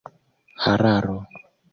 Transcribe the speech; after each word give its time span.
hararo 0.65 1.15